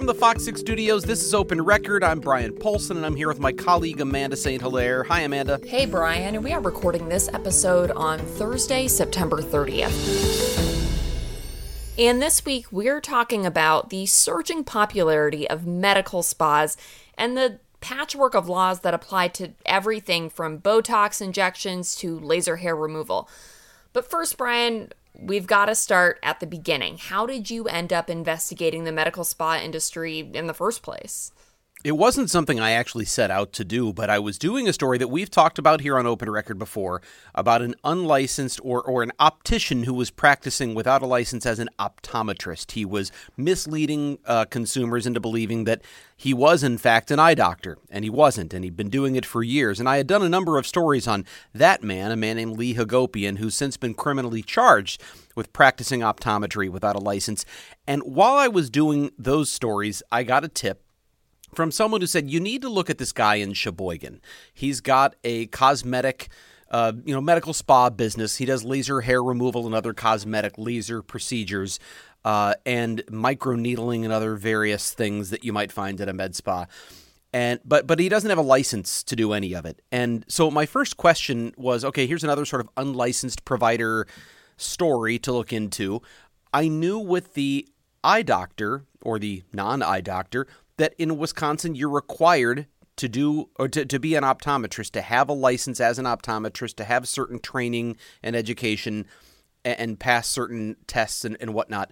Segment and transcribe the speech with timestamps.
[0.00, 2.02] From the Fox 6 studios, this is Open Record.
[2.02, 4.62] I'm Bryan Polcyn, and I'm here with my colleague Amanda St.
[4.62, 5.04] Hilaire.
[5.04, 5.60] Hi, Amanda.
[5.62, 6.36] Hey, Bryan.
[6.36, 9.92] and we are recording this episode on Thursday, September 30th.
[11.98, 16.78] And this week, we're talking about the surging popularity of medical spas
[17.18, 22.74] and the patchwork of laws that apply to everything from Botox injections to laser hair
[22.74, 23.28] removal.
[23.92, 26.98] But first, Bryan, we've got to start at the beginning.
[26.98, 31.32] How did you end up investigating the medical spa industry in the first place?
[31.82, 34.98] It wasn't something I actually set out to do, but I was doing a story
[34.98, 37.00] that we've talked about here on Open Record before
[37.34, 41.70] about an unlicensed or, or an optician who was practicing without a license as an
[41.78, 42.72] optometrist.
[42.72, 45.80] He was misleading uh, consumers into believing that
[46.14, 49.24] he was, in fact, an eye doctor, and he wasn't, and he'd been doing it
[49.24, 49.80] for years.
[49.80, 51.24] And I had done a number of stories on
[51.54, 55.02] that man, a man named Lee Hagopian, who's since been criminally charged
[55.34, 57.46] with practicing optometry without a license.
[57.86, 60.82] And while I was doing those stories, I got a tip
[61.54, 64.20] from someone who said, You need to look at this guy in Sheboygan.
[64.52, 66.28] He's got a cosmetic.
[66.72, 68.36] Uh, you know, medical spa business.
[68.36, 71.80] He does laser hair removal and other cosmetic laser procedures,
[72.24, 76.36] uh, and micro needling and other various things that you might find at a med
[76.36, 76.66] spa.
[77.32, 79.82] And but but he doesn't have a license to do any of it.
[79.92, 84.06] And so my first question was, okay, here's another sort of unlicensed provider
[84.56, 86.02] story to look into.
[86.52, 87.68] I knew with the
[88.02, 90.46] eye doctor or the non eye doctor
[90.80, 95.28] that in Wisconsin you're required to do or to, to be an optometrist, to have
[95.28, 99.06] a license as an optometrist, to have certain training and education
[99.62, 101.90] and, and pass certain tests and, and whatnot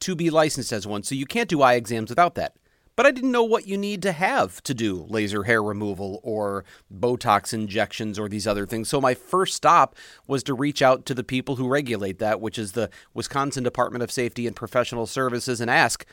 [0.00, 1.02] to be licensed as one.
[1.02, 2.54] So you can't do eye exams without that.
[2.94, 6.64] But I didn't know what you need to have to do laser hair removal or
[6.92, 8.88] Botox injections or these other things.
[8.88, 9.96] So my first stop
[10.28, 14.02] was to reach out to the people who regulate that, which is the Wisconsin Department
[14.04, 16.06] of Safety and Professional Services, and ask,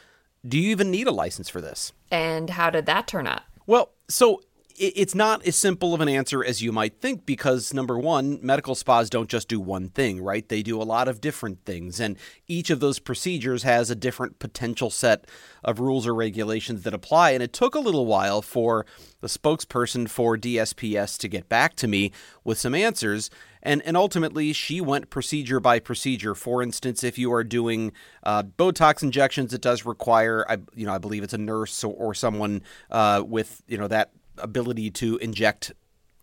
[0.48, 1.92] do you even need a license for this?
[2.12, 3.44] And how did that turn out?
[3.66, 4.42] Well, so
[4.78, 8.76] it's not as simple of an answer as you might think because number one, medical
[8.76, 10.48] spas don't just do one thing, right?
[10.48, 14.40] They do a lot of different things, and each of those procedures has a different
[14.40, 15.26] potential set
[15.64, 17.32] of rules or regulations that apply.
[17.32, 18.86] And it took a little while for
[19.22, 22.12] the spokesperson for DSPS to get back to me
[22.44, 23.30] with some answers.
[23.64, 26.36] And, and ultimately, she went procedure by procedure.
[26.36, 27.94] For instance, if you are doing
[28.24, 31.94] uh, Botox injections, it does require, I, you know, I believe it's a nurse or,
[31.94, 35.74] or someone uh, with, you know, that ability to inject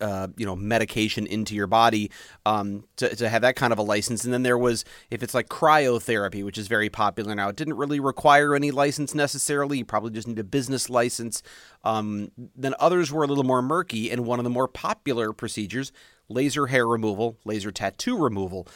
[0.02, 2.10] uh, you know medication into your body
[2.44, 4.24] um, to, to have that kind of a license.
[4.24, 7.74] And then there was if it's like cryotherapy which is very popular now it didn't
[7.74, 9.78] really require any license necessarily.
[9.78, 11.42] You probably just need a business license.
[11.84, 15.92] Um, then others were a little more murky and one of the more popular procedures
[16.28, 18.66] laser hair removal laser tattoo removal.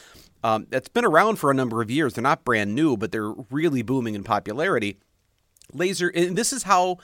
[0.43, 2.13] Um, that's been around for a number of years.
[2.13, 4.97] They're not brand new but they're really booming in popularity.
[5.73, 6.99] Laser and this is how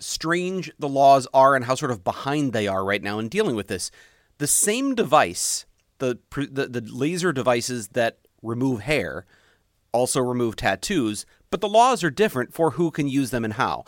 [0.00, 3.56] strange the laws are and how sort of behind they are right now in dealing
[3.56, 3.90] with this.
[4.38, 5.66] The same device,
[5.98, 9.26] the, the, the laser devices that remove hair,
[9.92, 13.84] also remove tattoos, but the laws are different for who can use them and how.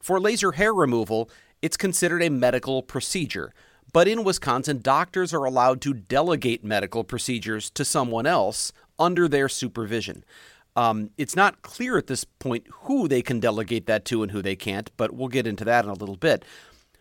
[0.00, 1.30] For laser hair removal,
[1.60, 3.52] it's considered a medical procedure.
[3.92, 9.48] But in Wisconsin, doctors are allowed to delegate medical procedures to someone else under their
[9.48, 10.24] supervision.
[10.74, 14.40] Um, it's not clear at this point who they can delegate that to and who
[14.40, 16.44] they can't, but we'll get into that in a little bit.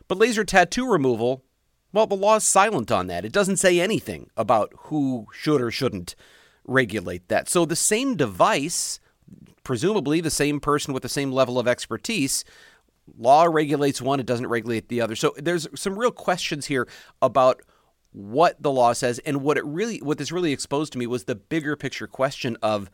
[0.07, 1.43] But laser tattoo removal,
[1.93, 3.23] well, the law is silent on that.
[3.23, 6.15] It doesn't say anything about who should or shouldn't
[6.65, 7.49] regulate that.
[7.49, 8.99] So the same device,
[9.63, 12.43] presumably the same person with the same level of expertise,
[13.17, 15.15] law regulates one, it doesn't regulate the other.
[15.15, 16.87] So there's some real questions here
[17.21, 17.61] about
[18.11, 21.23] what the law says and what it really what this really exposed to me was
[21.23, 22.91] the bigger picture question of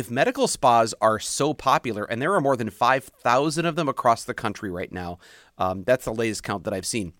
[0.00, 4.24] if medical spas are so popular, and there are more than 5,000 of them across
[4.24, 5.18] the country right now,
[5.58, 7.12] um, that's the latest count that I've seen,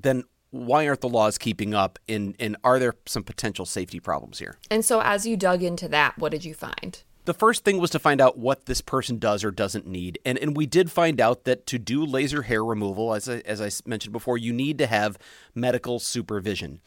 [0.00, 1.98] then why aren't the laws keeping up?
[2.06, 4.58] And, and are there some potential safety problems here?
[4.70, 7.02] And so, as you dug into that, what did you find?
[7.24, 10.18] The first thing was to find out what this person does or doesn't need.
[10.24, 13.60] And, and we did find out that to do laser hair removal, as I, as
[13.60, 15.18] I mentioned before, you need to have
[15.54, 16.80] medical supervision.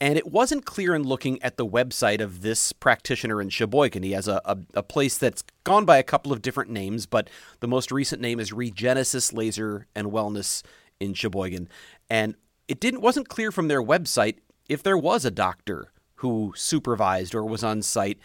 [0.00, 4.02] And it wasn't clear in looking at the website of this practitioner in Sheboygan.
[4.02, 7.28] He has a, a, a, place that's gone by a couple of different names, but
[7.60, 10.62] the most recent name is Regenesis Laser and Wellness
[11.00, 11.68] in Sheboygan.
[12.08, 12.34] And
[12.66, 14.38] it didn't wasn't clear from their website
[14.68, 18.18] if there was a doctor who supervised or was on site.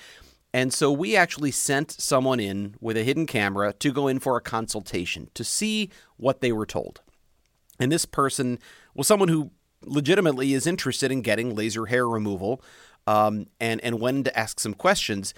[0.57, 4.38] And so we actually sent someone in with a hidden camera to go in for
[4.38, 7.01] a consultation to see what they were told.
[7.80, 8.57] And this person
[8.95, 9.51] was someone who
[9.83, 12.59] legitimately is interested in getting laser hair removal
[13.06, 15.36] um, and, and when to ask some questions.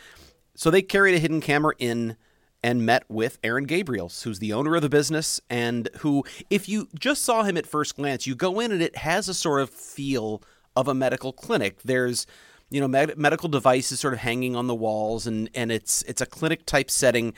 [0.55, 2.15] So they carried a hidden camera in
[2.63, 6.87] and met with Aaron Gabriels, who's the owner of the business, and who, if you
[6.97, 9.69] just saw him at first glance, you go in and it has a sort of
[9.69, 10.41] feel
[10.77, 11.81] of a medical clinic.
[11.81, 12.25] There's
[12.69, 16.21] you know med- medical devices sort of hanging on the walls and and it's it's
[16.21, 17.33] a clinic type setting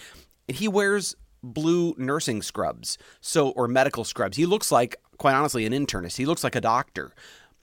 [0.47, 5.67] and he wears blue nursing scrubs so or medical scrubs he looks like quite honestly,
[5.67, 6.17] an internist.
[6.17, 7.13] He looks like a doctor.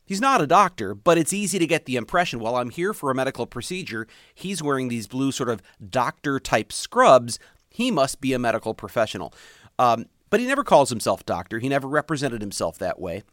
[0.06, 3.11] He's not a doctor, but it's easy to get the impression while I'm here for
[3.11, 5.61] a medical procedure, he's wearing these blue sort of
[5.91, 7.41] doctor type scrubs.
[7.69, 9.35] He must be a medical professional.
[9.76, 11.59] Um, but he never calls himself doctor.
[11.59, 13.25] He never represented himself that way.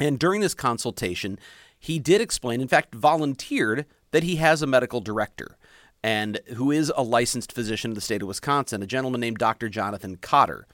[0.00, 1.38] And during this consultation,
[1.78, 5.56] he did explain, in fact, volunteered that he has a medical director
[6.02, 9.68] and who is a licensed physician in the state of Wisconsin, a gentleman named Dr.
[9.68, 10.66] Jonathan Cotter.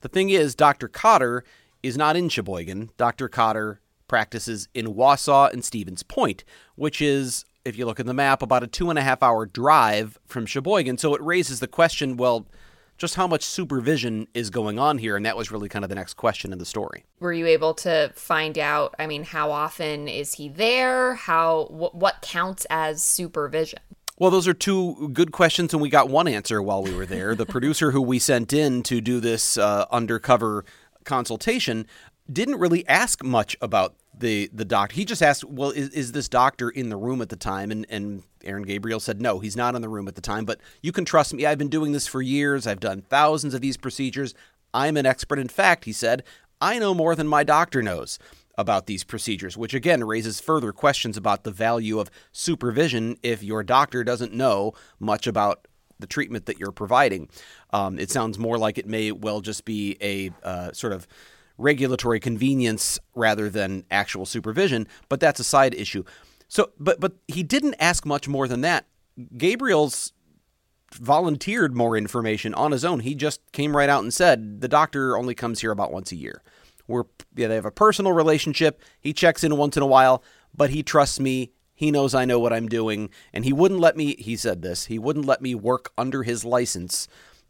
[0.00, 0.88] The thing is, Dr.
[0.88, 1.44] Cotter
[1.82, 2.90] is not in Sheboygan.
[2.96, 3.28] Dr.
[3.28, 6.44] Cotter practices in Wausau and Stevens Point,
[6.76, 9.46] which is, if you look at the map, about a two and a half hour
[9.46, 10.98] drive from Sheboygan.
[10.98, 12.46] So it raises the question well,
[12.98, 15.16] just how much supervision is going on here?
[15.16, 17.04] And that was really kind of the next question in the story.
[17.20, 18.94] Were you able to find out?
[18.98, 21.14] I mean, how often is he there?
[21.14, 23.78] How wh- what counts as supervision?
[24.18, 27.36] Well, those are two good questions, and we got one answer while we were there.
[27.36, 30.64] The producer who we sent in to do this uh, undercover
[31.04, 31.86] consultation
[32.30, 34.94] didn't really ask much about the the doctor.
[34.94, 37.86] He just asked, "Well, is, is this doctor in the room at the time?" And
[37.88, 40.44] and Aaron Gabriel said, "No, he's not in the room at the time.
[40.44, 41.46] But you can trust me.
[41.46, 42.66] I've been doing this for years.
[42.66, 44.34] I've done thousands of these procedures.
[44.74, 45.38] I'm an expert.
[45.38, 46.22] In fact, he said,
[46.60, 48.18] I know more than my doctor knows."
[48.56, 53.62] About these procedures, which again raises further questions about the value of supervision if your
[53.62, 55.68] doctor doesn't know much about
[56.00, 57.28] the treatment that you're providing.
[57.72, 61.06] Um, it sounds more like it may well just be a uh, sort of
[61.58, 66.04] regulatory convenience rather than actual supervision, but that's a side issue.
[66.46, 68.86] So, but but he didn't ask much more than that.
[69.36, 70.12] Gabriels
[70.94, 73.00] volunteered more information on his own.
[73.00, 76.16] He just came right out and said the doctor only comes here about once a
[76.16, 76.42] year.
[76.86, 77.04] We're
[77.36, 78.80] yeah, they have a personal relationship.
[79.00, 80.22] He checks in once in a while,
[80.54, 81.52] but he trusts me.
[81.74, 84.16] He knows I know what I'm doing, and he wouldn't let me.
[84.18, 84.86] He said this.
[84.86, 87.06] He wouldn't let me work under his license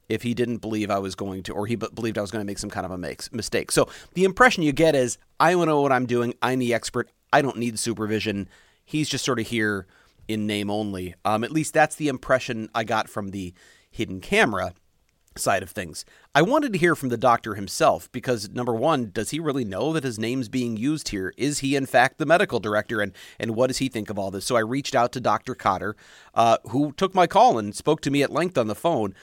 [0.09, 2.47] if he didn't believe I was going to, or he believed I was going to
[2.47, 3.71] make some kind of a makes, mistake.
[3.71, 6.35] So the impression you get is I know what I'm doing.
[6.43, 7.11] I'm the expert.
[7.33, 8.49] I don't need supervision.
[8.85, 9.87] He's just sort of here
[10.29, 11.15] in name only.
[11.25, 13.55] Um, at least that's the impression I got from the
[13.91, 14.75] hidden camera
[15.39, 16.05] side of things.
[16.35, 19.93] I wanted to hear from the doctor himself because number one, does he really know
[19.93, 21.33] that his name's being used here?
[21.37, 24.31] Is he in fact the medical director, and and what does he think of all
[24.31, 24.45] this?
[24.45, 25.55] So I reached out to Dr.
[25.55, 25.97] Cotter,
[26.35, 29.15] uh, who took my call and spoke to me at length on the phone.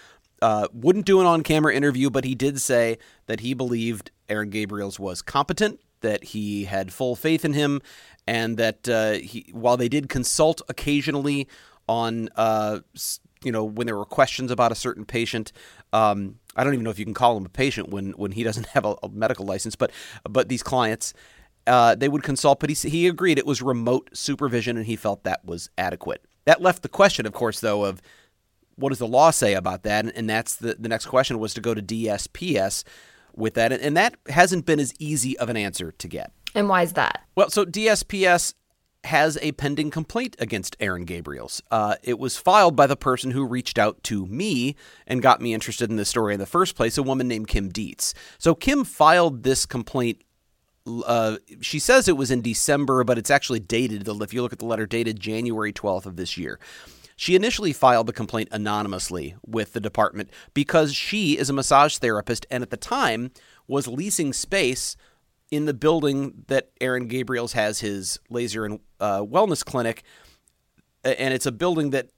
[0.42, 5.00] Uh, wouldn't do an on-camera interview, but he did say that he believed Aaron Gabriels
[5.00, 7.82] was competent, that he had full faith in him,
[8.28, 11.48] and that uh, he, while they did consult occasionally
[11.88, 12.80] on uh,
[13.44, 15.52] you know when there were questions about a certain patient
[15.94, 18.44] um, I don't even know if you can call him a patient when when he
[18.44, 19.92] doesn't have a, a medical license but
[20.28, 21.14] but these clients
[21.68, 25.24] uh, they would consult but he, he agreed it was remote supervision and he felt
[25.24, 26.24] that was adequate.
[26.46, 28.02] That left the question of course though of
[28.76, 31.62] what does the law say about that and that's the, the next question was to
[31.62, 32.84] go to dsps
[33.36, 36.82] with that and that hasn't been as easy of an answer to get and why
[36.82, 38.54] is that well so dsps
[39.06, 41.62] has a pending complaint against Aaron Gabriels.
[41.72, 44.76] Uh, it was filed by the person who reached out to me
[45.08, 47.70] and got me interested in this story in the first place, a woman named Kim
[47.70, 48.14] Dietz.
[48.38, 50.22] So Kim filed this complaint.
[50.88, 54.08] Uh, she says it was in December, but it's actually dated.
[54.08, 56.60] If you look at the letter, dated January 12th of this year.
[57.16, 62.46] She initially filed the complaint anonymously with the department because she is a massage therapist
[62.52, 63.32] and at the time
[63.68, 64.98] was leasing space
[65.50, 70.04] in the building that Aaron Gabriels has his laser and uh, wellness clinic.
[71.04, 72.10] And it's a building that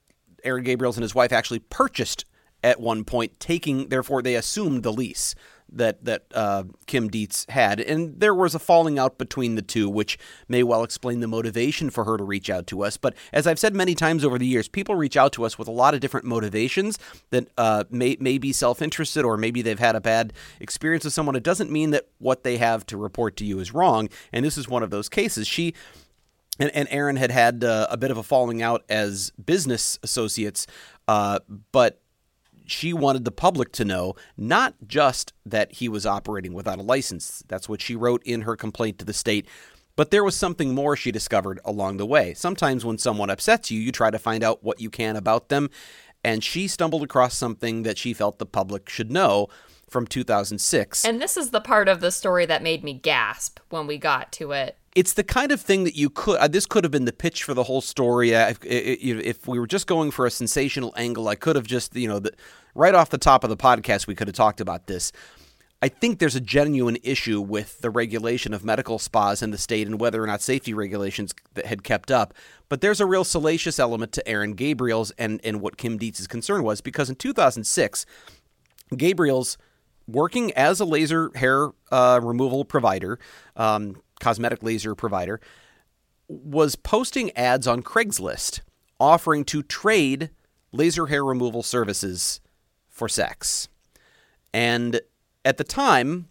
[0.42, 2.24] Aaron Gabriels and his wife actually purchased
[2.64, 5.34] at one point, taking, therefore, they assumed the lease
[5.72, 9.88] that that uh, Kim Dietz had, and there was a falling out between the two,
[9.88, 12.96] which may well explain the motivation for her to reach out to us.
[12.96, 15.68] But as I've said many times over the years, people reach out to us with
[15.68, 16.98] a lot of different motivations
[17.30, 21.14] that uh, may may be self interested or maybe they've had a bad experience with
[21.14, 21.36] someone.
[21.36, 24.58] It doesn't mean that what they have to report to you is wrong, and this
[24.58, 25.46] is one of those cases.
[25.46, 25.74] She.
[26.60, 30.66] And, Aaron had had uh, a bit of a falling out as business associates,
[31.06, 31.38] uh,
[31.70, 32.00] but
[32.70, 37.42] she wanted the public to know not just that he was operating without a license.
[37.48, 39.46] That's what she wrote in her complaint to the state.
[39.96, 42.34] But there was something more she discovered along the way.
[42.34, 45.70] Sometimes when someone upsets you, you try to find out what you can about them.
[46.22, 49.48] And she stumbled across something that she felt the public should know
[49.90, 51.04] from 2006.
[51.04, 54.30] And this is the part of the story that made me gasp when we got
[54.32, 56.38] to it it's the kind of thing that you could.
[56.38, 58.34] Uh, this could have been the pitch for the whole story.
[58.34, 61.94] Uh, if, if, we were just going for a sensational angle, I could have just,
[61.94, 62.32] you know, the,
[62.74, 65.12] right off the top of the podcast, we could have talked about this.
[65.80, 69.86] I think there's a genuine issue with the regulation of medical spas in the state
[69.86, 71.32] and whether or not safety regulations
[71.64, 72.34] had kept up.
[72.68, 76.64] But there's a real salacious element to Aaron Gabriels and, and what Kim Dietz's concern
[76.64, 78.04] was because in 2006,
[78.94, 79.58] Gabriels,
[80.08, 83.20] working as a laser hair uh, removal provider,
[83.54, 85.40] um, cosmetic laser provider,
[86.28, 88.60] was posting ads on Craigslist
[89.00, 90.30] offering to trade
[90.72, 92.40] laser hair removal services
[92.88, 93.68] for sex.
[94.52, 95.00] And
[95.44, 96.28] at the time,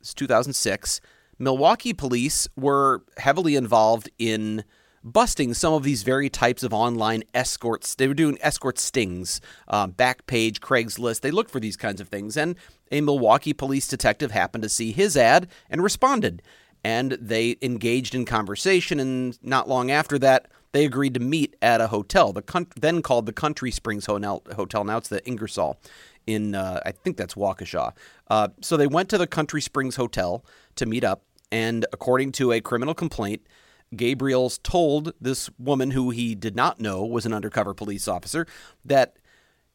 [0.00, 1.00] it's 2006,
[1.38, 4.64] Milwaukee police were heavily involved in
[5.04, 7.94] busting some of these very types of online escorts.
[7.94, 11.20] They were doing escort stings, um, Backpage, Craigslist.
[11.20, 12.36] They looked for these kinds of things.
[12.36, 12.56] And
[12.92, 16.42] a Milwaukee police detective happened to see his ad and responded
[16.84, 18.98] and they engaged in conversation.
[19.00, 23.26] And not long after that, they agreed to meet at a hotel, the then called
[23.26, 24.84] the Country Springs Hotel.
[24.84, 25.78] Now it's the Ingersoll
[26.26, 27.92] in, uh, I think that's Waukesha.
[28.28, 30.44] Uh, so they went to the Country Springs Hotel
[30.76, 31.24] to meet up.
[31.50, 33.46] And according to a criminal complaint,
[33.94, 38.46] Gabriels told this woman, who he did not know was an undercover police officer,
[38.84, 39.16] that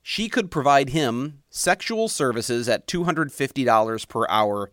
[0.01, 4.71] she could provide him sexual services at $250 per hour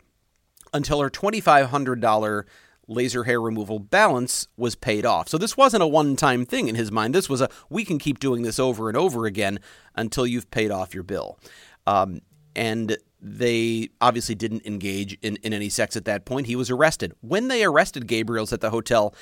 [0.74, 2.44] until her $2,500
[2.86, 5.28] laser hair removal balance was paid off.
[5.28, 7.14] So this wasn't a one time thing in his mind.
[7.14, 9.60] This was a we can keep doing this over and over again
[9.94, 11.38] until you've paid off your bill.
[11.86, 12.20] Um,
[12.54, 16.46] and they obviously didn't engage in, in any sex at that point.
[16.46, 17.14] He was arrested.
[17.22, 19.14] When they arrested Gabriels at the hotel,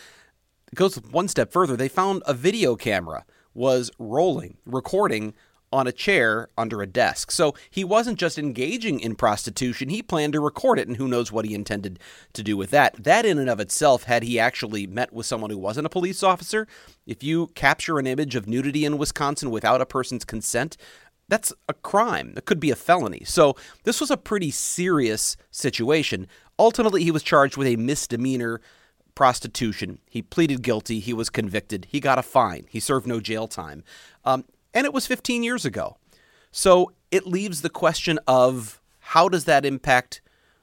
[0.72, 1.76] it goes one step further.
[1.76, 5.34] They found a video camera was rolling, recording
[5.72, 7.30] on a chair under a desk.
[7.30, 11.32] So he wasn't just engaging in prostitution, he planned to record it, and who knows
[11.32, 11.98] what he intended
[12.34, 13.02] to do with that.
[13.02, 16.22] That, in and of itself, had he actually met with someone who wasn't a police
[16.22, 16.66] officer,
[17.06, 20.76] if you capture an image of nudity in Wisconsin without a person's consent,
[21.28, 22.34] that's a crime.
[22.36, 23.22] It could be a felony.
[23.24, 26.26] So this was a pretty serious situation.
[26.58, 28.60] Ultimately, he was charged with a misdemeanor
[29.14, 29.98] prostitution.
[30.10, 31.00] He pleaded guilty.
[31.00, 31.86] He was convicted.
[31.90, 32.66] He got a fine.
[32.68, 33.84] He served no jail time.
[34.24, 35.96] Um, and it was 15 years ago.
[36.50, 40.20] So it leaves the question of how does that impact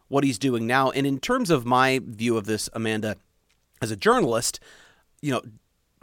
[0.08, 0.92] what he's doing now?
[0.92, 3.18] And in terms of my view of this, Amanda,
[3.82, 4.60] as a journalist,
[5.22, 5.42] you know,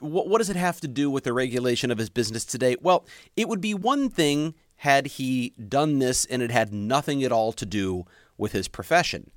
[0.00, 2.76] what, what does it have to do with the regulation of his business today?
[2.80, 7.32] Well, it would be one thing had he done this and it had nothing at
[7.32, 8.04] all to do
[8.36, 9.30] with his profession.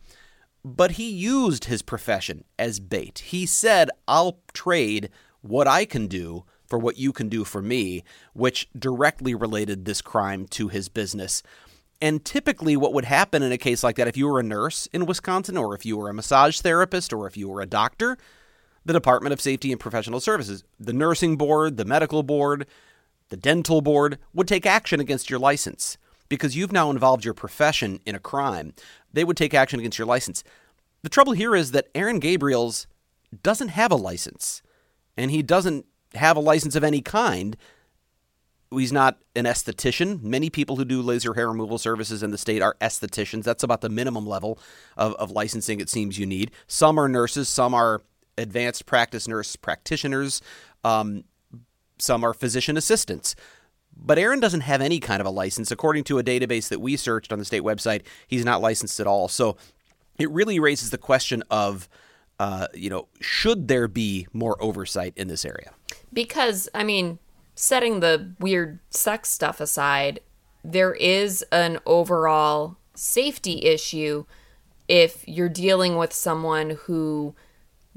[0.65, 3.19] But he used his profession as bait.
[3.19, 5.09] He said, I'll trade
[5.41, 10.01] what I can do for what you can do for me, which directly related this
[10.01, 11.41] crime to his business.
[12.01, 14.87] And typically, what would happen in a case like that, if you were a nurse
[14.93, 18.17] in Wisconsin, or if you were a massage therapist, or if you were a doctor,
[18.85, 22.65] the Department of Safety and Professional Services, the nursing board, the medical board,
[23.29, 25.97] the dental board would take action against your license
[26.29, 28.73] because you've now involved your profession in a crime.
[29.11, 30.43] They would take action against your license.
[31.01, 32.85] The trouble here is that Aaron Gabriels
[33.43, 34.61] doesn't have a license
[35.17, 35.85] and he doesn't
[36.15, 37.55] have a license of any kind.
[38.71, 40.21] He's not an esthetician.
[40.21, 43.43] Many people who do laser hair removal services in the state are estheticians.
[43.43, 44.59] That's about the minimum level
[44.95, 46.51] of, of licensing it seems you need.
[46.67, 48.01] Some are nurses, some are
[48.37, 50.41] advanced practice nurse practitioners.
[50.83, 51.23] Um,
[51.97, 53.35] some are physician assistants.
[53.95, 55.71] But Aaron doesn't have any kind of a license.
[55.71, 59.07] According to a database that we searched on the state website, he's not licensed at
[59.07, 59.27] all.
[59.27, 59.57] So
[60.17, 61.89] it really raises the question of,
[62.39, 65.73] uh, you know, should there be more oversight in this area?
[66.11, 67.19] Because, I mean,
[67.55, 70.21] setting the weird sex stuff aside,
[70.63, 74.25] there is an overall safety issue
[74.87, 77.35] if you're dealing with someone who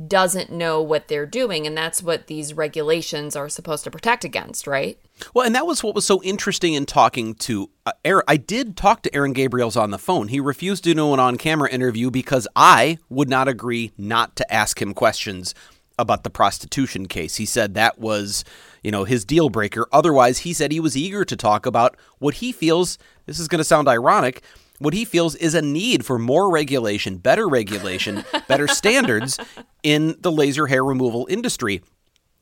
[0.09, 4.67] doesn't know what they're doing and that's what these regulations are supposed to protect against
[4.67, 4.99] right?
[5.35, 8.77] Well and that was what was so interesting in talking to uh, aaron i did
[8.77, 10.29] talk to aaron gabriels on the phone.
[10.29, 14.81] He refused to do an on-camera interview because i would not agree not to ask
[14.81, 15.55] him questions
[15.99, 18.45] about the prostitution case he said that was
[18.83, 22.35] you know his deal breaker otherwise he said he was eager to talk about what
[22.35, 24.43] he feels this is going to sound ironic
[24.83, 29.39] what he feels is a need for more regulation, better regulation, better standards
[29.85, 31.83] in the laser hair removal industry.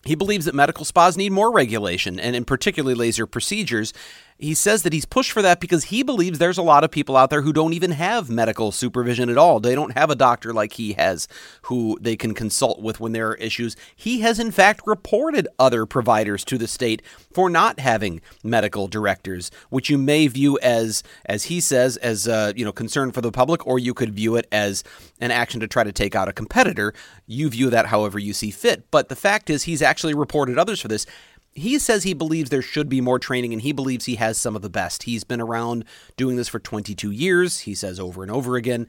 [0.06, 3.92] He believes that medical spas need more regulation, and in particularly laser procedures.
[4.40, 7.14] He says that he's pushed for that because he believes there's a lot of people
[7.14, 9.60] out there who don't even have medical supervision at all.
[9.60, 11.28] They don't have a doctor like he has
[11.62, 13.76] who they can consult with when there are issues.
[13.94, 19.50] He has, in fact, reported other providers to the state for not having medical directors,
[19.68, 23.30] which you may view as, as he says, as uh, you know, concern for the
[23.30, 24.82] public, or you could view it as
[25.20, 26.94] an action to try to take out a competitor.
[27.26, 28.90] You view that however you see fit.
[28.90, 31.04] But the fact is, he's actually reported others for this
[31.52, 34.56] he says he believes there should be more training and he believes he has some
[34.56, 35.04] of the best.
[35.04, 35.84] He's been around
[36.16, 38.86] doing this for 22 years, he says over and over again.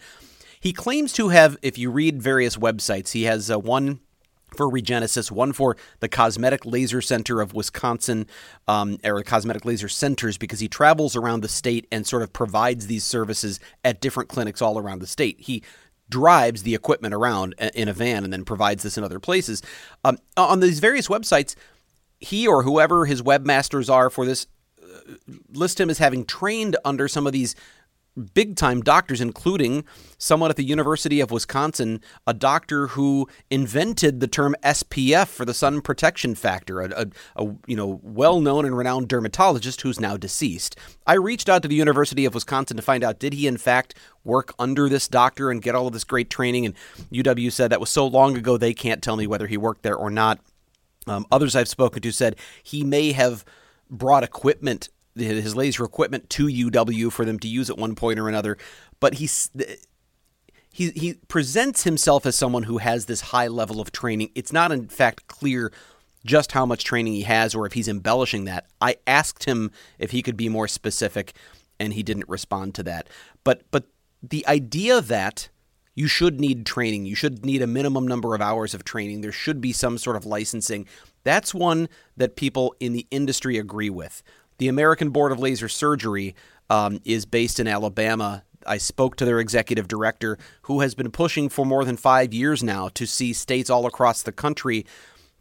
[0.60, 4.00] He claims to have, if you read various websites, he has uh, one
[4.56, 8.28] for Regenesis, one for the Cosmetic Laser Center of Wisconsin,
[8.68, 12.88] um, or Cosmetic Laser Centers, because he travels around the state and sort of provides
[12.88, 15.40] these services at different clinics all around the state.
[15.40, 15.64] He
[16.10, 19.64] drives the equipment around in a van and then provides this in other places.
[20.04, 21.56] Um, on these various websites,
[22.22, 24.48] he or whoever his webmasters are for this
[24.82, 25.14] uh,
[25.52, 27.56] list him as having trained under some of these
[28.34, 29.86] big time doctors, including
[30.18, 35.54] someone at the University of Wisconsin, a doctor who invented the term SPF for the
[35.54, 37.08] sun protection factor, a, a,
[37.44, 40.76] a you know well known and renowned dermatologist who's now deceased.
[41.08, 43.96] I reached out to the University of Wisconsin to find out did he in fact
[44.24, 46.76] work under this doctor and get all of this great training, and
[47.12, 49.96] UW said that was so long ago they can't tell me whether he worked there
[49.96, 50.40] or not.
[51.08, 53.44] Um, others I've spoken to said he may have
[53.90, 58.30] brought equipment, his laser equipment, to UW for them to use at one point or
[58.30, 58.58] another,
[59.00, 59.50] but he's.
[60.74, 64.32] He, he presents himself as someone who has this high level of training.
[64.36, 65.74] It's not, in fact, clear
[66.26, 68.68] just how much training he has or if he's embellishing that.
[68.80, 71.34] I asked him if he could be more specific,
[71.80, 73.10] and he didn't respond to that.
[73.44, 73.88] But but
[74.22, 75.50] the idea that
[75.96, 77.06] you should need training.
[77.06, 79.22] You should need a minimum number of hours of training.
[79.22, 80.88] There should be some sort of licensing.
[81.24, 84.24] That's one that people in the industry agree with.
[84.58, 86.36] The American Board of Laser Surgery
[86.70, 88.44] um, is based in Alabama.
[88.66, 92.64] I spoke to their executive director, who has been pushing for more than five years
[92.64, 94.86] now to see states all across the country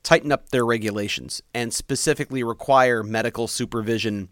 [0.03, 4.31] tighten up their regulations and specifically require medical supervision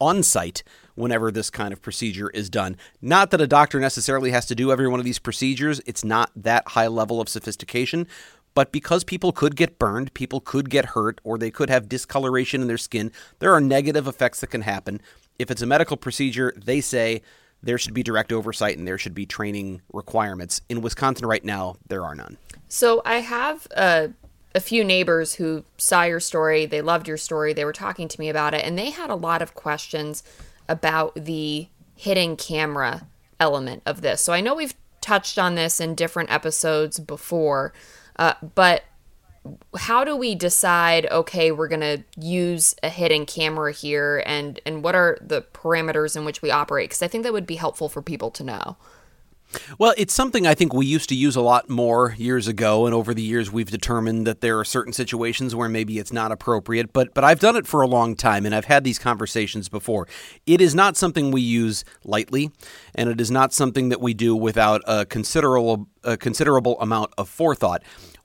[0.00, 0.62] on site
[0.94, 2.76] whenever this kind of procedure is done.
[3.00, 6.30] Not that a doctor necessarily has to do every one of these procedures, it's not
[6.36, 8.06] that high level of sophistication.
[8.54, 12.60] But because people could get burned, people could get hurt, or they could have discoloration
[12.60, 15.00] in their skin, there are negative effects that can happen.
[15.38, 17.22] If it's a medical procedure, they say
[17.62, 20.60] there should be direct oversight and there should be training requirements.
[20.68, 22.36] In Wisconsin right now, there are none.
[22.68, 24.10] So I have a,
[24.58, 28.20] a few neighbors who saw your story, they loved your story, they were talking to
[28.20, 30.24] me about it, and they had a lot of questions
[30.68, 33.06] about the hidden camera
[33.38, 34.20] element of this.
[34.20, 37.72] So I know we've touched on this in different episodes before,
[38.16, 38.82] uh, but
[39.78, 44.82] how do we decide okay we're going to use a hidden camera here and and
[44.82, 47.88] what are the parameters in which we operate because i think that would be helpful
[47.88, 48.76] for people to know
[49.78, 52.94] well, it's something I think we used to use a lot more years ago, and
[52.94, 56.92] over the years we've determined that there are certain situations where maybe it's not appropriate.
[56.92, 60.06] But but I've done it for a long time, and I've had these conversations before.
[60.46, 62.50] It is not something we use lightly,
[62.94, 67.28] and it is not something that we do without a considerable a considerable amount of
[67.28, 67.82] forethought.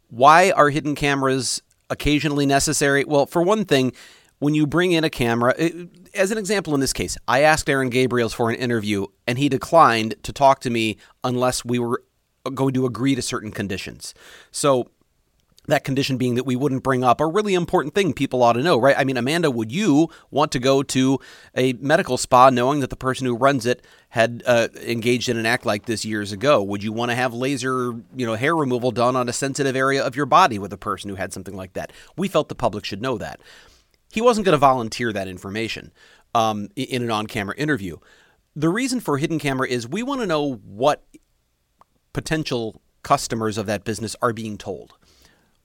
[0.10, 3.04] Why are hidden cameras occasionally necessary?
[3.04, 3.94] Well, for one thing
[4.44, 5.74] when you bring in a camera, it,
[6.14, 9.48] as an example in this case, I asked Aaron Gabriels for an interview and he
[9.48, 12.04] declined to talk to me unless we were
[12.54, 14.14] going to agree to certain conditions.
[14.52, 14.90] So
[15.68, 18.62] that condition being that we wouldn't bring up a really important thing people ought to
[18.62, 18.98] know, right?
[18.98, 21.20] I mean, Amanda, would you want to go to
[21.56, 25.46] a medical spa knowing that the person who runs it had uh, engaged in an
[25.46, 26.62] act like this years ago?
[26.62, 30.06] Would you want to have laser, you know, hair removal done on a sensitive area
[30.06, 31.94] of your body with a person who had something like that?
[32.18, 33.40] We felt the public should know that.
[34.14, 35.92] He wasn't going to volunteer that information
[36.36, 37.98] um, in an on-camera interview.
[38.56, 41.04] The reason for hidden camera is we want to know what
[42.14, 44.94] potential customers of that business are being told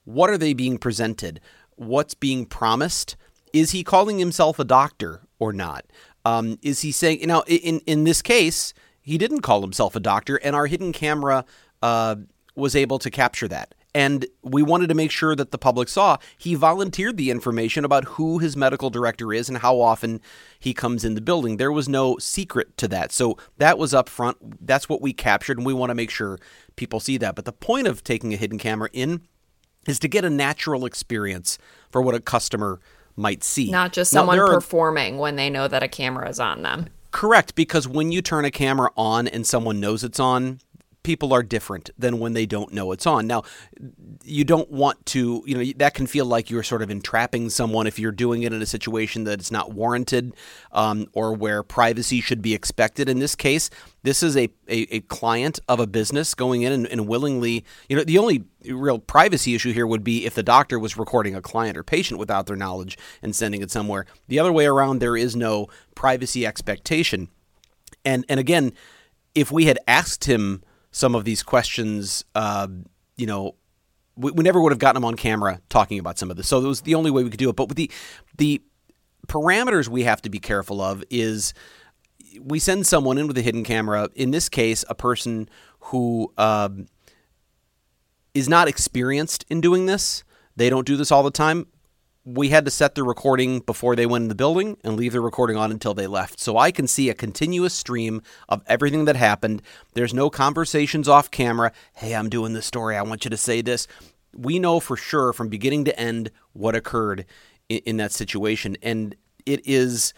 [0.05, 1.39] what are they being presented?
[1.77, 3.15] What's being promised?
[3.53, 5.85] Is he calling himself a doctor or not?
[6.25, 10.37] Um, is he saying now in in this case he didn't call himself a doctor,
[10.37, 11.45] and our hidden camera
[11.83, 12.17] uh,
[12.55, 13.75] was able to capture that.
[13.99, 18.05] And we wanted to make sure that the public saw he volunteered the information about
[18.05, 20.21] who his medical director is and how often
[20.61, 21.57] he comes in the building.
[21.57, 23.11] There was no secret to that.
[23.11, 24.65] So that was up front.
[24.65, 26.39] That's what we captured, and we want to make sure
[26.77, 27.35] people see that.
[27.35, 29.23] But the point of taking a hidden camera in
[29.89, 31.59] is to get a natural experience
[31.91, 32.79] for what a customer
[33.17, 33.69] might see.
[33.69, 36.87] Not just someone are, performing when they know that a camera is on them.
[37.11, 40.61] Correct, because when you turn a camera on and someone knows it's on,
[41.09, 43.27] people are different than when they don't know it's on.
[43.27, 43.43] Now,
[44.25, 47.87] you don't want to, you know, that can feel like you're sort of entrapping someone
[47.87, 50.35] if you're doing it in a situation that it's not warranted
[50.71, 53.09] um, or where privacy should be expected.
[53.09, 53.71] In this case,
[54.03, 57.97] this is a, a, a client of a business going in and, and, willingly, you
[57.97, 61.41] know, the only real privacy issue here would be if the doctor was recording a
[61.41, 64.05] client or patient without their knowledge and sending it somewhere.
[64.27, 67.31] The other way around, there is no privacy expectation.
[68.05, 68.75] And, and again,
[69.35, 72.69] if we had asked him some of these questions, uh,
[73.17, 73.55] you know,
[74.17, 76.49] we, we, never would have gotten them on camera talking about some of this.
[76.49, 77.57] So it was the only way we could do it.
[77.57, 77.91] But with the
[78.37, 78.63] the
[79.27, 81.53] parameters we have to be careful of is
[82.41, 84.09] we send someone in with a hidden camera.
[84.15, 85.49] In this case, a person
[85.81, 86.69] who uh,
[88.35, 90.25] is not experienced in doing this.
[90.57, 91.67] They don't do this all the time
[92.35, 95.21] we had to set the recording before they went in the building and leave the
[95.21, 96.39] recording on until they left.
[96.39, 99.63] So I can see a continuous stream of everything that happened.
[99.95, 101.73] There's no conversations off camera.
[101.95, 102.97] Hey, I'm doing this story.
[102.97, 103.87] I want you to say this.
[104.35, 107.25] We know for sure from beginning to end what occurred
[107.71, 108.77] in, in that situation.
[108.83, 110.13] And it is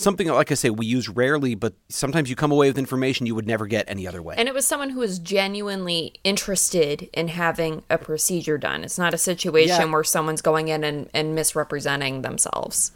[0.00, 3.34] something like I say we use rarely, but sometimes you come away with information you
[3.34, 4.34] would never get any other way.
[4.38, 8.82] And it was someone who was genuinely interested in having a procedure done.
[8.82, 9.92] It's not a situation yeah.
[9.92, 12.92] where someone's going in and, and misrepresenting themselves.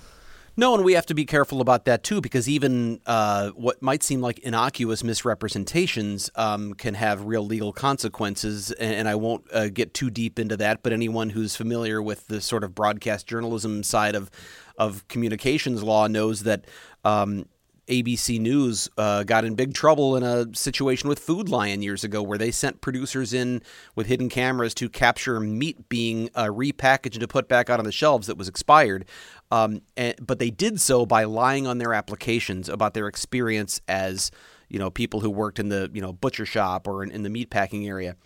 [0.57, 4.05] No, and we have to be careful about that too, because even uh, what might
[4.05, 8.71] seem like innocuous misrepresentations um, can have real legal consequences.
[8.71, 12.29] And, and I won't uh, get too deep into that, but anyone who's familiar with
[12.29, 14.31] the sort of broadcast journalism side of
[14.77, 16.67] of communications law knows that
[17.05, 17.47] um,
[17.89, 22.23] ABC News uh, got in big trouble in a situation with Food Lion years ago,
[22.23, 23.63] where they sent producers in
[23.95, 27.93] with hidden cameras to capture meat being uh, repackaged to put back out on the
[27.93, 29.05] shelves that was expired.
[29.51, 34.31] Um, and, but they did so by lying on their applications about their experience as
[34.69, 37.31] you know people who worked in the you know butcher shop or in, in the
[37.31, 38.17] meat packing area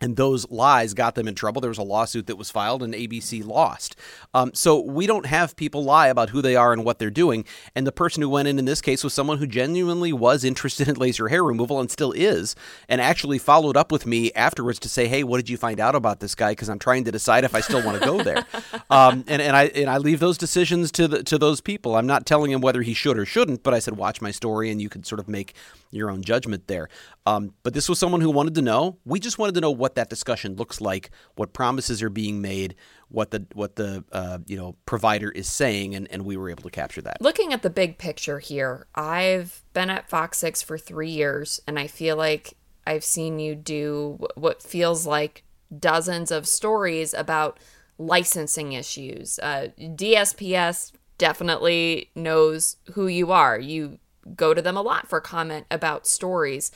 [0.00, 1.60] and those lies got them in trouble.
[1.60, 3.96] There was a lawsuit that was filed, and ABC lost.
[4.34, 7.44] Um, so we don't have people lie about who they are and what they're doing.
[7.74, 10.88] And the person who went in in this case was someone who genuinely was interested
[10.88, 12.54] in laser hair removal and still is,
[12.88, 15.94] and actually followed up with me afterwards to say, "Hey, what did you find out
[15.94, 18.44] about this guy?" Because I'm trying to decide if I still want to go there.
[18.90, 21.96] um, and and I and I leave those decisions to the, to those people.
[21.96, 24.70] I'm not telling him whether he should or shouldn't, but I said, "Watch my story,
[24.70, 25.54] and you can sort of make
[25.90, 26.88] your own judgment there."
[27.28, 28.96] Um, but this was someone who wanted to know.
[29.04, 32.74] We just wanted to know what that discussion looks like, what promises are being made,
[33.08, 36.62] what the what the uh, you know provider is saying, and, and we were able
[36.62, 37.20] to capture that.
[37.20, 41.78] Looking at the big picture here, I've been at Fox Six for three years, and
[41.78, 42.54] I feel like
[42.86, 45.44] I've seen you do what feels like
[45.78, 47.60] dozens of stories about
[47.98, 49.38] licensing issues.
[49.40, 53.58] Uh, DSPS definitely knows who you are.
[53.58, 53.98] You
[54.34, 56.70] go to them a lot for comment about stories.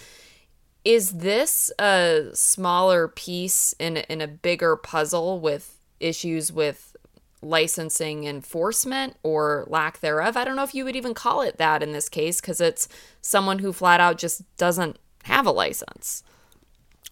[0.85, 6.97] Is this a smaller piece in in a bigger puzzle with issues with
[7.41, 10.37] licensing enforcement or lack thereof?
[10.37, 12.89] I don't know if you would even call it that in this case because it's
[13.21, 16.25] someone who flat out just doesn't have a license.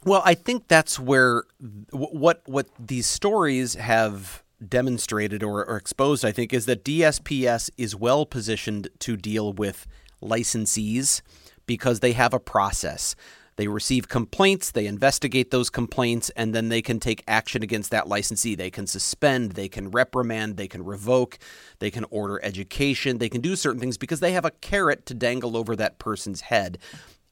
[0.05, 1.45] Well, I think that's where
[1.91, 7.97] what what these stories have demonstrated or, or exposed, I think, is that DSPS is
[7.97, 9.87] well positioned to deal with
[10.23, 11.23] licensees
[11.67, 13.15] because they have a process.
[13.61, 18.09] They receive complaints, they investigate those complaints, and then they can take action against that
[18.09, 18.55] licensee.
[18.55, 21.39] They can suspend, they can reprimand, they can revoke,
[21.79, 25.15] they can order education, they can do certain things because they have a carrot to
[25.15, 26.79] dangle over that person's head.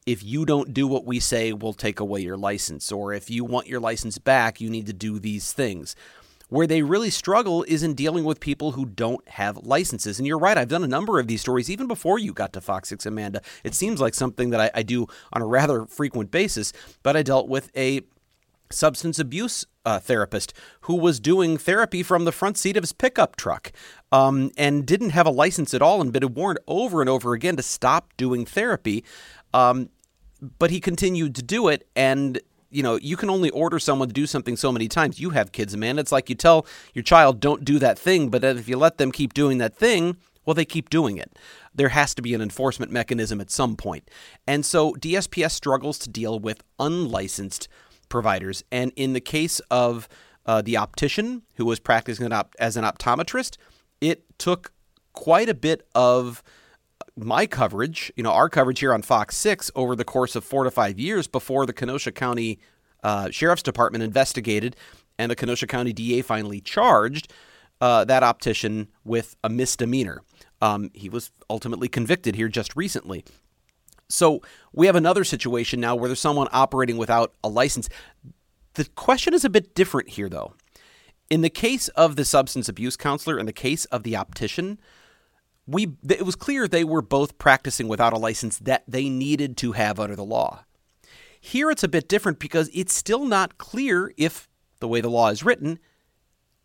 [0.04, 2.92] If you don't do what we say, we'll take away your license.
[2.92, 5.96] Or if you want your license back, you need to do these things.
[6.48, 10.18] Where they really struggle is in dealing with people who don't have licenses.
[10.18, 12.60] And you're right, I've done a number of these stories even before you got to
[12.60, 13.42] Fox 6 Amanda.
[13.64, 17.22] It seems like something that I, I do on a rather frequent basis, but I
[17.22, 18.02] dealt with a
[18.70, 23.36] substance abuse uh, therapist who was doing therapy from the front seat of his pickup
[23.36, 23.72] truck
[24.12, 27.56] um, and didn't have a license at all and been warned over and over again
[27.56, 29.04] to stop doing therapy.
[29.54, 29.88] Um,
[30.58, 34.14] but he continued to do it and you know you can only order someone to
[34.14, 35.20] do something so many times.
[35.20, 35.98] You have kids man.
[35.98, 39.12] It's like you tell your child don't do that thing but if you let them
[39.12, 41.38] keep doing that thing well they keep doing it.
[41.74, 44.10] There has to be an enforcement mechanism at some point.
[44.46, 47.68] And so dsps struggles to deal with unlicensed
[48.08, 48.64] providers.
[48.72, 50.08] And in the case of
[50.46, 53.58] uh, the optician who was practicing op- as an optometrist,
[54.00, 54.72] it took
[55.12, 56.42] quite a bit of
[57.24, 60.64] my coverage, you know, our coverage here on Fox 6 over the course of four
[60.64, 62.58] to five years before the Kenosha County
[63.02, 64.76] uh, Sheriff's Department investigated
[65.18, 67.32] and the Kenosha County DA finally charged
[67.80, 70.22] uh, that optician with a misdemeanor.
[70.60, 73.24] Um, he was ultimately convicted here just recently.
[74.08, 77.88] So we have another situation now where there's someone operating without a license.
[78.74, 80.54] The question is a bit different here, though.
[81.30, 84.78] In the case of the substance abuse counselor, in the case of the optician,
[85.68, 89.72] we it was clear they were both practicing without a license that they needed to
[89.72, 90.64] have under the law.
[91.40, 94.48] Here it's a bit different because it's still not clear if
[94.80, 95.78] the way the law is written,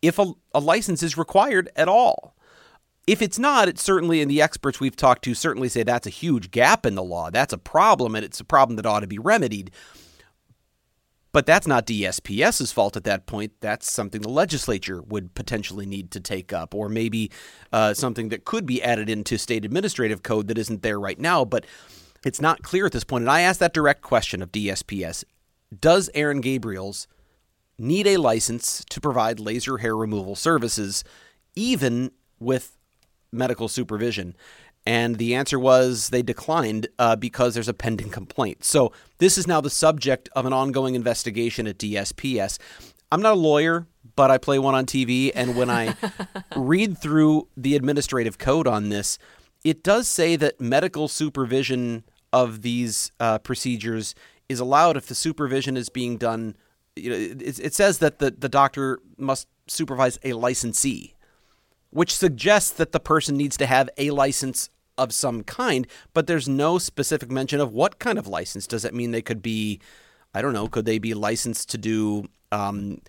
[0.02, 2.34] if a, a license is required at all.
[3.06, 6.10] If it's not, it's certainly, and the experts we've talked to certainly say that's a
[6.10, 7.30] huge gap in the law.
[7.30, 9.70] That's a problem, and it's a problem that ought to be remedied.
[11.34, 13.54] But that's not DSPS's fault at that point.
[13.60, 17.32] That's something the legislature would potentially need to take up, or maybe
[17.72, 21.44] uh, something that could be added into state administrative code that isn't there right now.
[21.44, 21.66] But
[22.24, 23.22] it's not clear at this point.
[23.22, 25.24] And I asked that direct question of DSPS
[25.76, 27.08] Does Aaron Gabriels
[27.80, 31.02] need a license to provide laser hair removal services,
[31.56, 32.78] even with
[33.32, 34.36] medical supervision?
[34.86, 38.64] And the answer was they declined uh, because there's a pending complaint.
[38.64, 42.58] So this is now the subject of an ongoing investigation at DSPS.
[43.10, 45.30] I'm not a lawyer, but I play one on TV.
[45.34, 45.96] And when I
[46.56, 49.18] read through the administrative code on this,
[49.62, 54.14] it does say that medical supervision of these uh, procedures
[54.48, 56.56] is allowed if the supervision is being done.
[56.96, 61.13] You know, it, it says that the, the doctor must supervise a licensee
[61.94, 66.48] which suggests that the person needs to have a license of some kind, but there's
[66.48, 68.66] no specific mention of what kind of license.
[68.66, 69.80] Does that mean they could be,
[70.34, 73.00] I don't know, could they be licensed to do, um,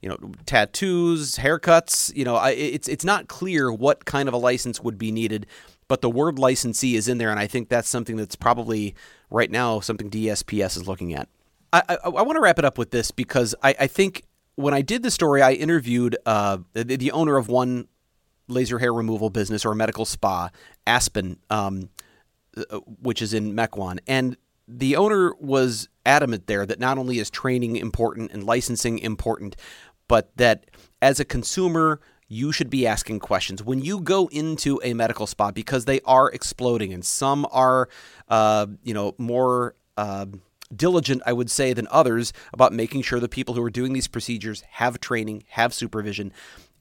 [0.00, 2.14] you know, tattoos, haircuts?
[2.16, 5.46] You know, I, it's it's not clear what kind of a license would be needed,
[5.86, 8.96] but the word licensee is in there, and I think that's something that's probably
[9.30, 11.28] right now something DSPS is looking at.
[11.72, 14.24] I, I, I want to wrap it up with this because I, I think
[14.56, 17.88] when I did the story, I interviewed uh, the, the owner of one
[18.52, 20.50] laser hair removal business or a medical spa,
[20.86, 21.88] Aspen, um,
[22.56, 23.98] uh, which is in Mequon.
[24.06, 24.36] And
[24.68, 29.56] the owner was adamant there that not only is training important and licensing important,
[30.08, 30.66] but that
[31.00, 35.50] as a consumer, you should be asking questions when you go into a medical spa
[35.50, 37.88] because they are exploding and some are,
[38.28, 39.74] uh, you know, more.
[39.96, 40.26] Uh,
[40.74, 44.08] diligent, I would say, than others about making sure the people who are doing these
[44.08, 46.32] procedures have training, have supervision.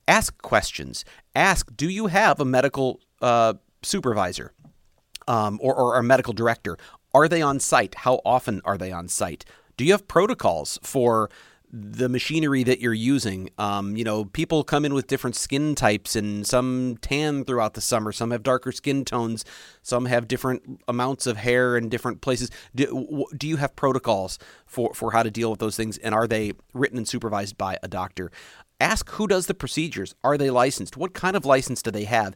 [0.07, 1.05] Ask questions.
[1.35, 4.53] Ask, do you have a medical uh, supervisor
[5.27, 6.77] um, or, or a medical director?
[7.13, 7.95] Are they on site?
[7.95, 9.45] How often are they on site?
[9.77, 11.29] Do you have protocols for
[11.73, 13.49] the machinery that you're using.
[13.57, 17.81] Um, you know, people come in with different skin types, and some tan throughout the
[17.81, 18.11] summer.
[18.11, 19.45] Some have darker skin tones.
[19.81, 22.51] Some have different amounts of hair in different places.
[22.75, 26.27] Do, do you have protocols for, for how to deal with those things, and are
[26.27, 28.31] they written and supervised by a doctor?
[28.81, 30.15] Ask who does the procedures.
[30.23, 30.97] Are they licensed?
[30.97, 32.35] What kind of license do they have?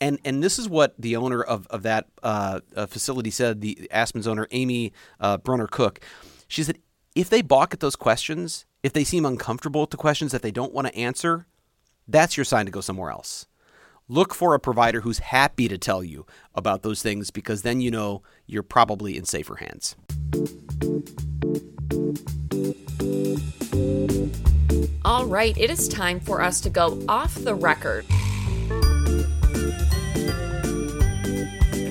[0.00, 3.60] And and this is what the owner of of that uh, uh facility said.
[3.60, 6.00] The Aspen's owner, Amy uh, Brunner Cook,
[6.48, 6.78] she said,
[7.14, 10.74] if they balk at those questions, if they seem uncomfortable the questions that they don't
[10.74, 11.46] want to answer,
[12.08, 13.46] that's your sign to go somewhere else.
[14.08, 17.92] Look for a provider who's happy to tell you about those things because then you
[17.92, 19.94] know you're probably in safer hands.
[25.04, 28.04] All right, it is time for us to go off the record.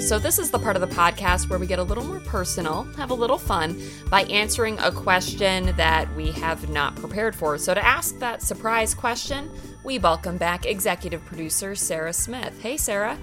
[0.06, 2.84] So, this is the part of the podcast where we get a little more personal,
[2.96, 7.58] have a little fun by answering a question that we have not prepared for.
[7.58, 9.50] So, to ask that surprise question,
[9.84, 12.62] we welcome back executive producer Sarah Smith.
[12.62, 13.18] Hey, Sarah.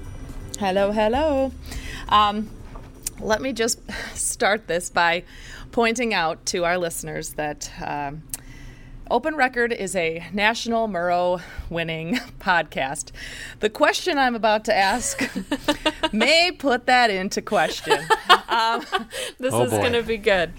[0.58, 1.52] Hello, hello.
[2.08, 2.50] Um,
[3.20, 3.78] let me just
[4.14, 5.22] start this by
[5.70, 7.70] pointing out to our listeners that.
[7.80, 8.22] Um,
[9.10, 13.10] Open Record is a national Murrow winning podcast.
[13.60, 15.28] The question I'm about to ask
[16.12, 17.98] may put that into question.
[18.52, 18.84] Um,
[19.38, 20.52] this Oh, is going to be good.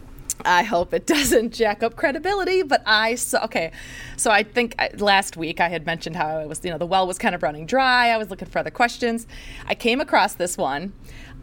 [0.44, 3.44] I hope it doesn't jack up credibility, but I saw.
[3.46, 3.72] Okay,
[4.18, 6.88] so I think I, last week I had mentioned how it was, you know, the
[6.88, 8.10] well was kind of running dry.
[8.10, 9.28] I was looking for other questions.
[9.68, 10.94] I came across this one.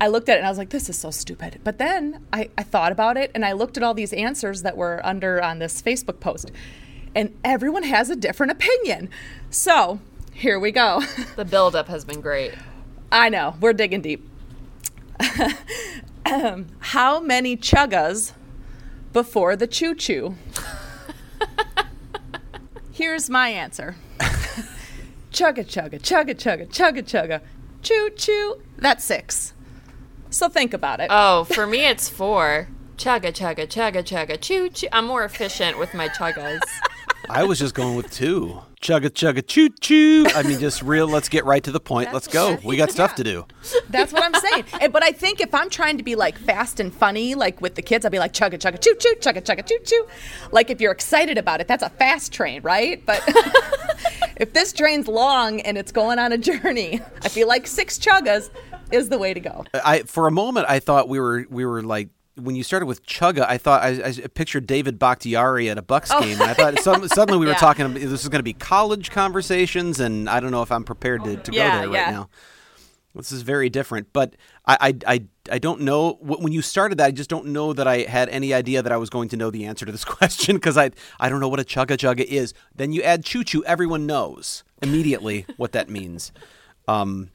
[0.01, 1.61] I looked at it and I was like, this is so stupid.
[1.63, 4.77] But then I, I thought about it and I looked at all these answers that
[4.77, 6.51] were under on this Facebook post,
[7.15, 9.09] and everyone has a different opinion.
[9.51, 10.01] So
[10.33, 11.03] here we go.
[11.37, 12.55] The buildup has been great.
[13.13, 14.29] I know, we're digging deep.
[16.27, 18.33] How many chuggas
[19.13, 20.37] before the choo choo?
[22.93, 23.97] Here's my answer
[25.33, 27.41] chugga chugga, chugga chugga, chugga chugga,
[27.83, 28.63] choo choo.
[28.77, 29.55] That's six.
[30.31, 31.09] So think about it.
[31.11, 32.69] Oh, for me it's four.
[32.97, 34.89] Chugga chugga chugga chugga choo choo.
[34.93, 36.61] I'm more efficient with my chuggas.
[37.33, 38.61] I was just going with two.
[38.83, 40.27] Chugga chugga choo choo.
[40.35, 41.07] I mean, just real.
[41.07, 42.13] Let's get right to the point.
[42.13, 42.59] Let's go.
[42.65, 43.47] We got stuff to do.
[43.91, 44.65] That's what I'm saying.
[44.81, 47.77] And- but I think if I'm trying to be like fast and funny, like with
[47.77, 50.07] the kids, I'll be like chugga chugga choo choo, chugga chugga choo choo.
[50.51, 53.05] Like if you're excited about it, that's a fast train, right?
[53.07, 53.23] But
[54.37, 58.51] if this train's long and it's going on a journey, I feel like six chuggas
[58.91, 59.65] is the way to go.
[59.85, 62.09] I for a moment I thought we were we were like
[62.43, 66.11] when you started with Chugga, I thought I, I pictured David Bakhtiari at a Bucks
[66.21, 67.59] game, and I thought some, suddenly we were Yeah.
[67.59, 67.87] talking.
[67.87, 71.25] about- This is going to be college conversations, and I don't know if I'm prepared
[71.25, 72.05] to, to Yeah, go there yeah.
[72.07, 72.29] right now.
[73.15, 77.07] This is very different, but I, I, I, I don't know when you started that.
[77.07, 79.51] I just don't know that I had any idea that I was going to know
[79.51, 82.55] the answer to this question because I, I don't know what a chugga chugga is.
[82.75, 86.31] Then you add choo choo, everyone knows immediately what that means.
[86.87, 87.31] Um,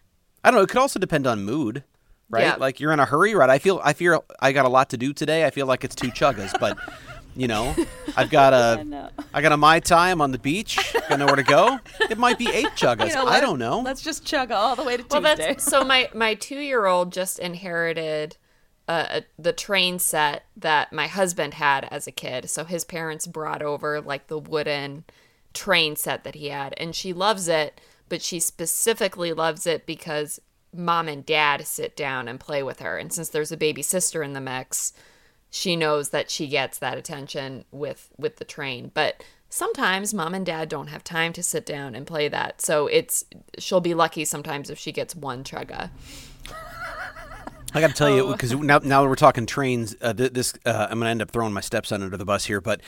[0.45, 0.63] I don't know.
[0.63, 1.83] It could also depend on mood,
[2.29, 2.43] right?
[2.43, 2.55] Yeah.
[2.55, 3.49] Like you're in a hurry, right?
[3.49, 5.45] I feel, I feel, I got a lot to do today.
[5.45, 6.77] I feel like it's two chuggas, but
[7.35, 7.75] you know,
[8.17, 10.93] I've got a, I got a my time on the beach.
[11.09, 11.79] Got nowhere to go.
[12.09, 13.09] It might be eight chuggas.
[13.09, 13.79] You know, I don't know.
[13.79, 15.47] Let's just chugga all the way to Well, Tuesday.
[15.47, 18.37] that's so my my two year old just inherited
[18.87, 22.49] uh, the train set that my husband had as a kid.
[22.49, 25.03] So his parents brought over like the wooden
[25.53, 27.81] train set that he had, and she loves it.
[28.07, 30.39] But she specifically loves it because
[30.77, 34.23] mom and dad sit down and play with her, and since there's a baby sister
[34.23, 34.93] in the mix,
[35.49, 38.91] she knows that she gets that attention with with the train.
[38.93, 42.61] But sometimes mom and dad don't have time to sit down and play that.
[42.61, 43.23] So it's
[43.57, 45.89] she'll be lucky sometimes if she gets one chugga.
[47.73, 50.87] I got to tell you because now now that we're talking trains, uh, this uh,
[50.89, 52.81] I'm going to end up throwing my stepson under the bus here, but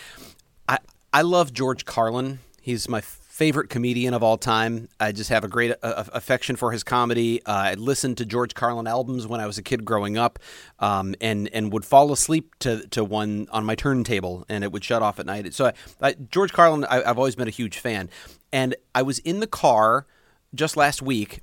[0.67, 0.79] I
[1.13, 2.39] I love George Carlin.
[2.61, 3.01] He's my
[3.37, 4.89] favorite comedian of all time.
[4.99, 7.39] I just have a great uh, affection for his comedy.
[7.45, 10.39] Uh, I listened to George Carlin albums when I was a kid growing up,
[10.79, 14.83] um, and and would fall asleep to to one on my turntable, and it would
[14.83, 15.53] shut off at night.
[15.53, 18.09] So I, I, George Carlin, I, I've always been a huge fan,
[18.51, 20.07] and I was in the car
[20.55, 21.41] just last week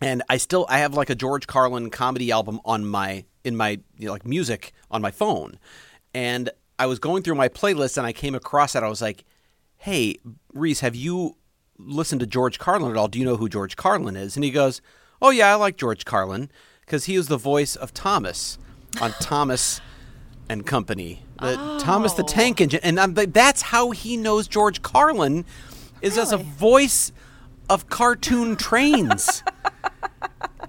[0.00, 3.80] and I still I have like a George Carlin comedy album on my in my
[3.98, 5.58] you know, like music on my phone,
[6.14, 9.24] and I was going through my playlist and I came across that I was like,
[9.86, 10.16] "Hey,
[10.52, 11.36] Reese, have you
[11.78, 13.06] listened to George Carlin at all?
[13.06, 14.82] Do you know who George Carlin is?" And he goes,
[15.22, 18.58] "Oh yeah, I like George Carlin because he is the voice of Thomas
[19.00, 19.80] on Thomas
[20.48, 21.78] and Company, the oh.
[21.78, 25.44] Thomas the Tank Engine, and I'm that's how he knows George Carlin
[26.02, 27.12] is as a voice
[27.70, 29.44] of cartoon trains."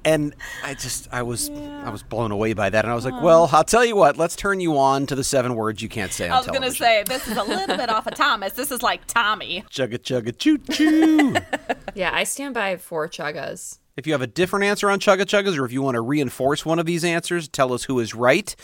[0.05, 0.33] And
[0.63, 3.49] I just I was I was blown away by that, and I was like, well,
[3.51, 6.27] I'll tell you what, let's turn you on to the seven words you can't say
[6.27, 8.53] on I was going to say, this is a little bit off of Thomas.
[8.53, 9.63] This is like Tommy.
[9.69, 11.35] chugga chugga choo choo.
[11.95, 13.79] Yeah, I stand by four chuggas.
[13.95, 16.63] if you have a different answer on chugga chuggas, or if you want to reinforce
[16.65, 18.55] one of these answers, tell us who is right.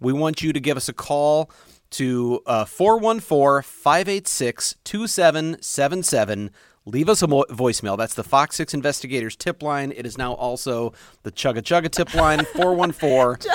[0.00, 1.48] We want you to give us a call
[1.90, 6.50] to uh, 414 586 2777.
[6.84, 7.96] Leave us a mo- voicemail.
[7.96, 9.92] That's the Fox 6 Investigators tip line.
[9.96, 10.92] It is now also
[11.22, 13.50] the Chugga Chugga tip line 414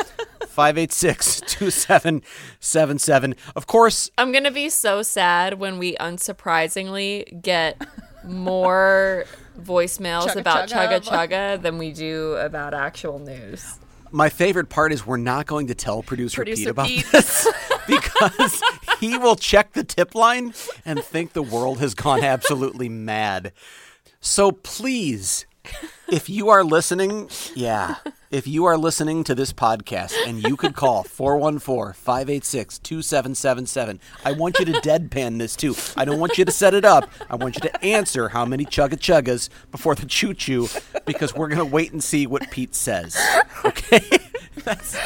[0.47, 3.35] 586 2777.
[3.55, 7.81] Of course, I'm gonna be so sad when we unsurprisingly get
[8.23, 9.25] more
[9.59, 10.99] voicemails Chugga about chugga.
[11.01, 13.77] chugga chugga than we do about actual news.
[14.11, 17.05] My favorite part is we're not going to tell producer, Pete about Pete.
[17.11, 17.47] this
[17.87, 18.61] because
[18.99, 20.53] he will check the tip line
[20.85, 23.53] and think the world has gone absolutely mad.
[24.19, 25.45] So please,
[26.09, 27.95] if you are listening, yeah,
[28.29, 34.31] if you are listening to this podcast and you could call 414 586 2777, I
[34.33, 35.75] want you to deadpan this too.
[35.95, 37.09] I don't want you to set it up.
[37.29, 40.67] I want you to answer how many chugga chuggas before the choo choo
[41.05, 43.17] because we're going to wait and see what Pete says.
[43.63, 44.01] Okay?
[44.63, 44.97] That's,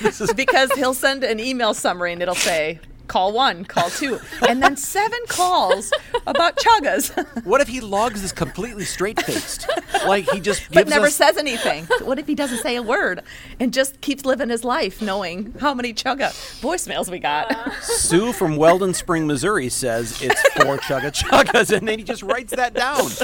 [0.00, 2.80] this is because he'll send an email summary and it'll say
[3.12, 5.92] call one, call two, and then seven calls
[6.26, 7.12] about chuggas,
[7.44, 9.68] What if he logs this completely straight faced?
[10.06, 11.84] like he just gives but never us says anything?
[12.02, 13.22] What if he doesn't say a word
[13.60, 16.30] and just keeps living his life knowing how many chugga
[16.62, 17.54] voicemails we got?
[17.82, 22.54] Sue from Weldon Spring, Missouri says it's four chugga chuggas, and then he just writes
[22.54, 23.10] that down.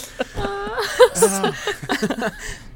[1.21, 2.33] Ah.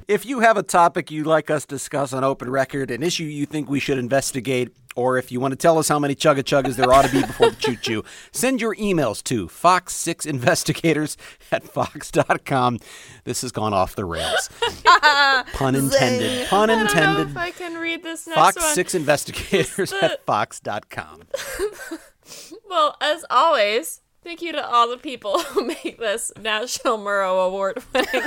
[0.09, 3.25] If you have a topic you'd like us to discuss on open record, an issue
[3.25, 6.43] you think we should investigate, or if you want to tell us how many chugga
[6.43, 11.17] chuggas there ought to be before the choo choo, send your emails to fox6investigators
[11.53, 12.79] at fox.com.
[13.25, 14.51] This has gone off the rails.
[15.55, 16.49] Pun intended.
[16.49, 17.31] Pun I don't know intended.
[17.31, 18.75] if I can read this next Fox one.
[18.75, 21.23] Six Investigators at Fox.com.
[22.69, 27.83] Well, as always, thank you to all the people who make this National Murrow Award
[27.93, 28.09] winning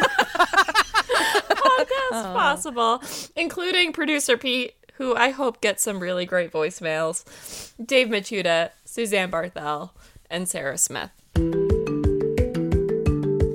[1.43, 3.02] podcast possible,
[3.36, 9.91] including producer Pete, who I hope gets some really great voicemails, Dave Machuda, Suzanne Barthel,
[10.30, 11.12] and Sarah Smith.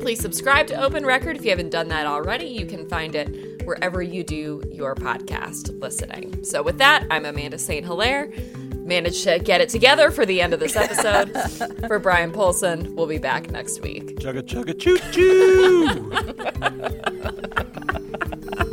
[0.00, 2.46] Please subscribe to Open Record if you haven't done that already.
[2.46, 6.42] You can find it wherever you do your podcast listening.
[6.42, 7.84] So, with that, I'm Amanda St.
[7.86, 8.32] Hilaire.
[8.90, 11.30] Managed to get it together for the end of this episode.
[11.86, 14.16] for Bryan Polcyn, we'll be back next week.
[14.16, 16.10] Chugga chugga choo choo.